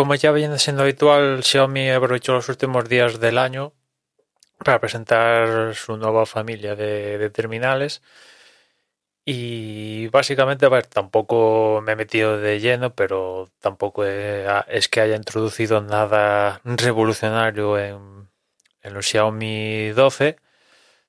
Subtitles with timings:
[0.00, 3.74] como ya viene siendo habitual, Xiaomi aprovechó los últimos días del año
[4.64, 8.02] para presentar su nueva familia de, terminales.
[9.26, 16.62] Y básicamente, tampoco me he metido de lleno, pero tampoco es que haya introducido nada
[16.64, 18.30] revolucionario en,
[18.82, 20.36] en los Xiaomi 12.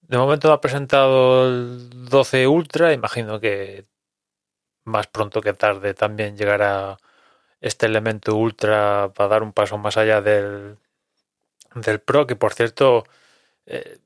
[0.00, 3.86] De momento ha presentado el 12 Ultra, imagino que
[4.84, 6.98] más pronto que tarde también llegará
[7.62, 10.76] este elemento Ultra para dar un paso más allá del,
[11.76, 13.04] del Pro, que por cierto,
[13.66, 13.98] eh,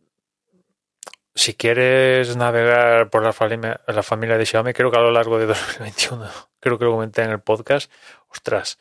[1.34, 5.38] si quieres navegar por la familia, la familia de Xiaomi, creo que a lo largo
[5.38, 7.91] de 2021, creo que lo comenté en el podcast,
[8.29, 8.79] ostras,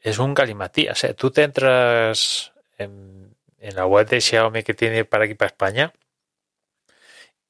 [0.00, 1.04] es un galimatías.
[1.04, 1.14] ¿eh?
[1.14, 5.92] Tú te entras en, en la web de Xiaomi que tiene para aquí, para España,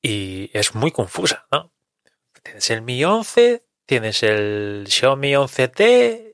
[0.02, 1.72] y es muy confusa, ¿no?
[2.42, 6.27] Tienes el Mi 11, tienes el Xiaomi 11T,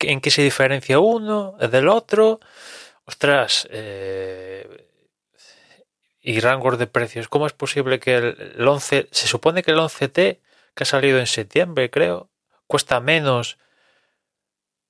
[0.00, 2.40] ¿en qué se diferencia uno del otro?
[3.04, 4.88] Ostras, eh,
[6.20, 7.28] y rangos de precios.
[7.28, 10.40] ¿Cómo es posible que el 11, se supone que el 11T,
[10.74, 12.30] que ha salido en septiembre, creo,
[12.66, 13.58] cuesta menos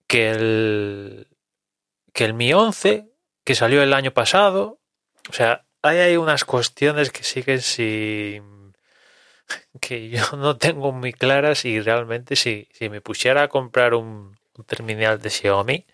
[0.06, 1.28] que el,
[2.12, 3.08] que el Mi 11,
[3.42, 4.80] que salió el año pasado?
[5.28, 8.76] O sea, hay unas cuestiones que siguen sin
[9.80, 14.38] que yo no tengo muy claras y realmente si, si me pusiera a comprar un,
[14.62, 15.86] terminal de Xiaomi,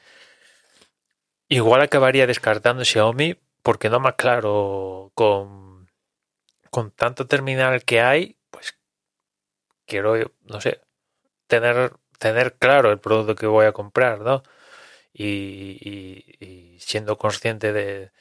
[1.49, 5.89] igual acabaría descartando Xiaomi porque no me aclaro con,
[6.71, 8.77] con tanto terminal que hay, pues
[9.87, 10.81] quiero, no sé,
[11.47, 14.43] tener, tener claro el producto que voy a comprar, ¿no?
[15.13, 18.13] y siendo consciente de,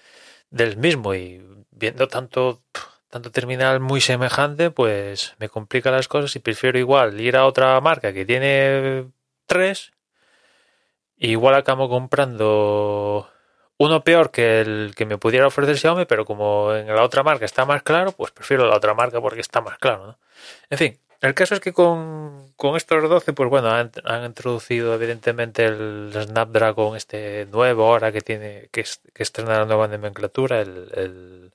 [0.50, 2.64] del mismo y viendo tanto
[3.10, 7.80] tanto terminal muy semejante, pues me complica las cosas y prefiero igual ir a otra
[7.82, 9.10] marca que tiene
[9.48, 9.92] tres.
[11.19, 13.30] Igual acabo comprando
[13.77, 17.45] uno peor que el que me pudiera ofrecer Xiaomi, pero como en la otra marca
[17.45, 20.07] está más claro, pues prefiero la otra marca porque está más claro.
[20.07, 20.19] ¿no?
[20.69, 23.91] En fin, el caso es que con, con estos 12, pues bueno, han,
[24.25, 30.61] introducido evidentemente el Snapdragon este nuevo ahora que tiene que, que estrena la nueva nomenclatura,
[30.61, 31.51] el, el,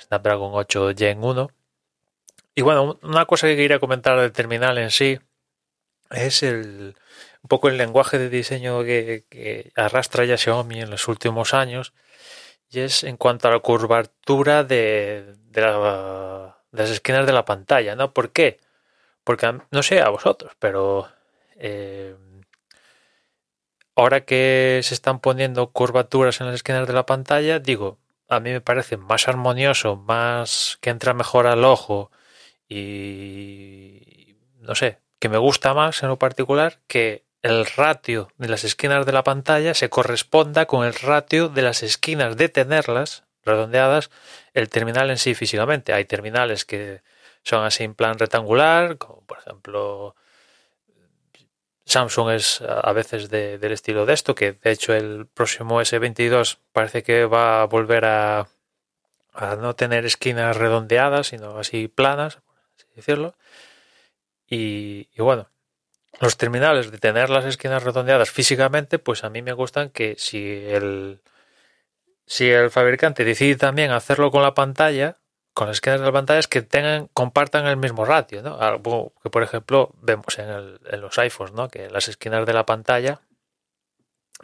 [0.00, 1.50] Snapdragon 8 Gen 1.
[2.54, 5.18] Y bueno, una cosa que quería comentar del terminal en sí
[6.10, 6.96] es el
[7.42, 11.94] un poco el lenguaje de diseño que, arrastra ya Xiaomi en los últimos años
[12.70, 17.44] y es en cuanto a la curvatura de, de la de las esquinas de la
[17.44, 18.12] pantalla, ¿no?
[18.12, 18.58] ¿Por qué?
[19.24, 21.08] Porque no sé a vosotros, pero
[21.56, 22.16] eh,
[23.96, 28.50] ahora que se están poniendo curvaturas en las esquinas de la pantalla, digo, a mí
[28.50, 32.10] me parece más armonioso, más que entra mejor al ojo
[32.68, 38.64] y no sé, que me gusta más en lo particular que el ratio de las
[38.64, 44.10] esquinas de la pantalla se corresponda con el ratio de las esquinas de tenerlas redondeadas
[44.52, 45.92] el terminal en sí físicamente.
[45.92, 47.02] Hay terminales que
[47.42, 50.14] son así en plan rectangular, como por ejemplo
[51.84, 57.02] Samsung es a veces del estilo de esto, que de hecho el próximo S22 parece
[57.02, 58.48] que va a volver a,
[59.32, 63.34] a no tener esquinas redondeadas, sino así planas, por así decirlo.
[64.50, 65.48] Y, y bueno,
[66.20, 70.66] los terminales de tener las esquinas redondeadas físicamente, pues a mí me gustan que si
[70.66, 71.22] el,
[72.26, 75.18] si el fabricante decide también hacerlo con la pantalla,
[75.54, 78.60] con las esquinas de la pantalla, es que tengan, compartan el mismo ratio, ¿no?
[78.60, 81.68] Algo que por ejemplo vemos en, el, en los iPhones, ¿no?
[81.68, 83.20] Que las esquinas de la pantalla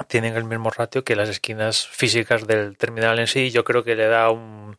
[0.08, 3.50] tienen el mismo ratio que las esquinas físicas del terminal en sí.
[3.50, 4.78] Yo creo que le da un,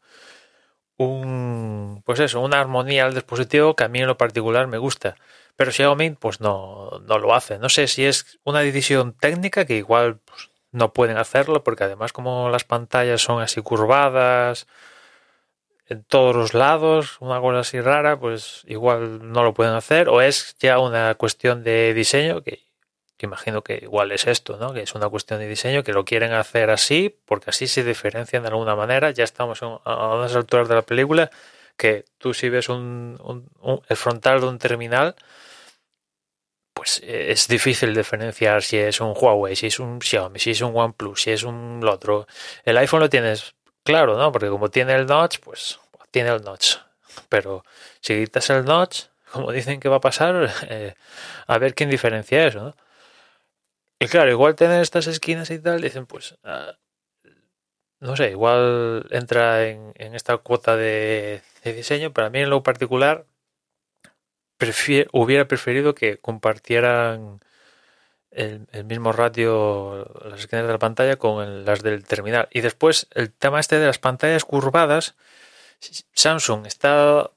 [0.97, 5.15] un pues eso, una armonía al dispositivo que a mí en lo particular me gusta.
[5.55, 7.57] Pero Xiaomi pues no, no lo hace.
[7.59, 12.13] No sé si es una decisión técnica que igual pues, no pueden hacerlo porque además
[12.13, 14.67] como las pantallas son así curvadas
[15.89, 20.21] en todos los lados, una cosa así rara, pues igual no lo pueden hacer o
[20.21, 22.66] es ya una cuestión de diseño que,
[23.25, 24.73] imagino que igual es esto, ¿no?
[24.73, 28.43] Que es una cuestión de diseño que lo quieren hacer así porque así se diferencian
[28.43, 29.11] de alguna manera.
[29.11, 31.31] Ya estamos a unas alturas de la película
[31.77, 33.17] que tú si ves un,
[33.87, 35.15] el frontal de un terminal
[36.73, 40.61] pues eh, es difícil diferenciar si es un Huawei, si es un Xiaomi, si es
[40.61, 42.27] un OnePlus, si es un otro.
[42.63, 44.31] El iPhone lo tienes claro, ¿no?
[44.31, 45.79] Porque como tiene el notch, pues
[46.11, 46.75] tiene el notch.
[47.29, 47.63] Pero
[47.99, 50.93] si quitas el notch, como dicen que va a pasar, eh,
[51.47, 52.75] a ver quién diferencia eso, ¿no?
[53.99, 56.77] Y claro, igual tener estas esquinas y tal, dicen, pues, ah,
[57.99, 63.25] no sé, igual entra en, esta cuota de, diseño, pero a mí en lo particular
[65.13, 67.39] hubiera preferido que compartieran
[68.31, 72.47] el, mismo ratio, las esquinas de la pantalla con las del terminal.
[72.51, 75.15] Y después el tema este de las pantallas curvadas,
[76.13, 77.31] Samsung está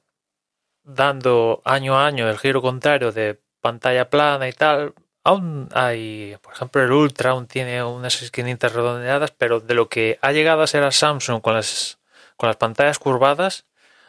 [0.82, 4.94] dando año a año el giro contrario de pantalla plana y tal.
[5.22, 10.19] Aún hay, por ejemplo, el Ultra aún tiene unas esquinitas redondeadas, pero de lo que
[10.22, 11.99] ha llegado a ser a Samsung con las,
[12.37, 13.64] con las pantallas curvadas,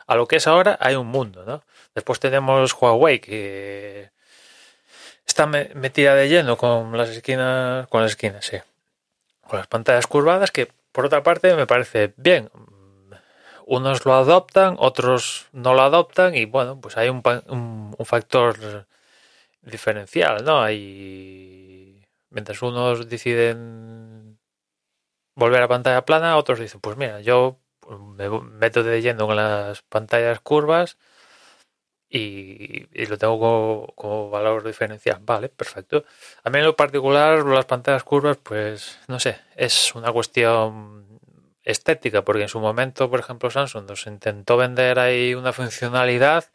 [0.08, 1.64] a lo que es ahora hay un mundo, ¿no?
[1.96, 4.12] Después tenemos Huawei que
[5.26, 8.58] está metida de lleno con las esquinas, con las esquinas, sí,
[9.48, 12.50] con las pantallas curvadas que por otra parte me parece bien.
[13.66, 18.86] Unos lo adoptan, otros no lo adoptan y bueno, pues hay un, un, factor
[19.62, 20.62] diferencial, ¿no?
[20.62, 24.40] Hay mientras unos deciden
[25.36, 27.60] volver a pantalla plana, otros dicen, pues mira, yo
[27.90, 30.98] me meto de lleno con las pantallas curvas
[32.10, 35.20] y, lo tengo como, valor diferencial.
[35.22, 36.04] Vale, perfecto.
[36.44, 41.20] A mí en lo particular, las pantallas curvas, pues no sé, es una cuestión
[41.64, 46.46] estética, porque en su momento, por ejemplo, Samsung nos intentó vender ahí una funcionalidad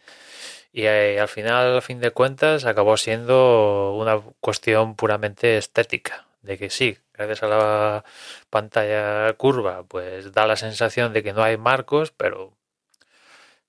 [0.77, 6.27] y eh, al final, a fin de cuentas, acabó siendo una cuestión puramente estética.
[6.43, 8.05] De que sí, gracias a la
[8.51, 12.53] pantalla curva, pues da la sensación de que no hay marcos, pero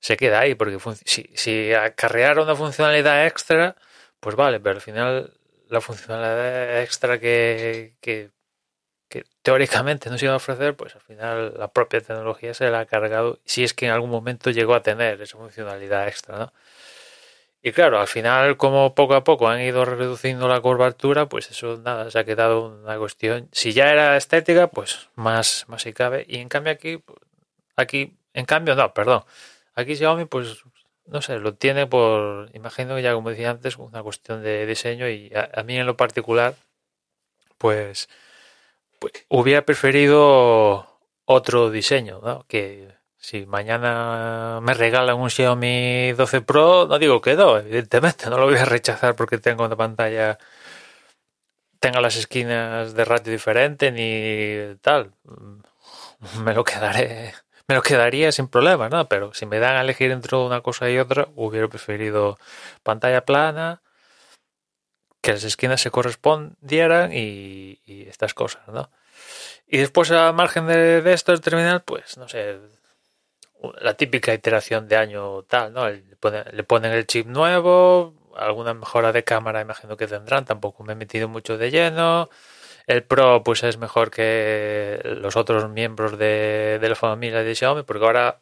[0.02, 3.78] se queda ahí, porque si, si acarreara una funcionalidad extra,
[4.20, 5.34] pues vale, pero al final
[5.70, 8.32] la funcionalidad extra que, que,
[9.44, 13.40] teóricamente nos iba a ofrecer, pues al final la propia tecnología se la ha cargado,
[13.46, 16.54] si es que en algún momento llegó a tener esa funcionalidad extra, ¿no?
[17.62, 21.78] Y claro, al final, como poco a poco han ido reduciendo la curvatura, pues eso
[21.78, 23.50] nada, se ha quedado una cuestión.
[23.52, 26.26] Si ya era estética, pues más, más si cabe.
[26.30, 27.04] Y en cambio aquí,
[27.76, 29.24] aquí, en cambio, no, perdón.
[29.76, 30.64] Aquí Xiaomi, pues,
[31.08, 35.32] no sé, lo tiene por, imagino ya como decía antes, una cuestión de diseño y
[35.36, 36.56] a, mí en lo particular,
[37.58, 38.10] pues,
[39.00, 42.46] pues, hubiera preferido otro diseño, ¿no?
[42.48, 48.38] Que si mañana me regalan un Xiaomi 12 Pro, no digo que no, evidentemente, no
[48.38, 50.38] lo voy a rechazar porque tengo una pantalla,
[51.80, 55.14] tenga las esquinas de ratio diferente ni tal.
[56.44, 57.34] Me lo quedaré
[57.68, 59.08] me lo quedaría sin problema, ¿no?
[59.10, 62.38] Pero si me dan a elegir entre una cosa y otra, hubiera preferido
[62.84, 63.82] pantalla plana,
[65.22, 68.90] que las esquinas se correspondieran y, estas cosas, ¿no?
[69.68, 72.58] Y después, a margen de, esto, el terminal, pues, no sé,
[73.82, 75.90] la típica iteración de año tal, ¿no?
[75.90, 80.84] Le ponen, le ponen el chip nuevo, alguna mejora de cámara imagino que tendrán, tampoco
[80.84, 82.30] me he metido mucho de lleno
[82.88, 88.06] el Pro pues es mejor que los otros miembros de, la familia de Xiaomi porque
[88.06, 88.40] ahora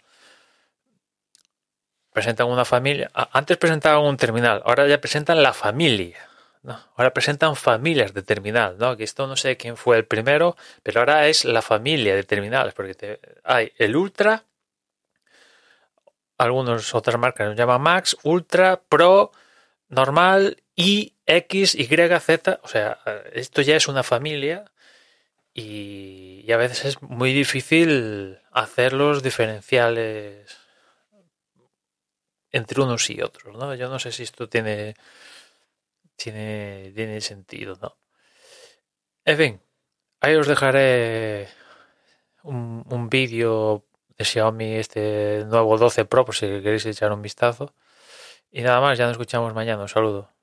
[2.13, 3.11] presentan una familia.
[3.13, 6.29] Antes presentaban un terminal, ahora ya presentan la familia.
[6.61, 6.79] ¿no?
[6.95, 8.95] Ahora presentan familias de terminal, ¿no?
[8.95, 12.73] Que esto no sé quién fue el primero, pero ahora es la familia de terminales,
[12.73, 14.43] porque hay el Ultra,
[16.37, 19.31] algunas otras marcas nos llaman Max, Ultra, Pro,
[19.89, 22.99] normal y X, Y, Z, o sea,
[23.33, 24.65] esto ya es una familia
[25.53, 30.57] y, a veces es muy difícil hacer los diferenciales
[32.51, 33.73] entre unos y otros, ¿no?
[33.75, 34.95] Yo no sé si esto tiene,
[36.15, 37.97] tiene, tiene sentido, ¿no?
[39.25, 39.61] En fin,
[40.21, 41.47] ahí os dejaré
[42.43, 43.85] un, un vídeo
[44.17, 47.73] de Xiaomi este nuevo 12 Pro por si queréis echar un vistazo.
[48.51, 49.81] Y nada más, ya nos escuchamos mañana.
[49.83, 50.34] Un saludo.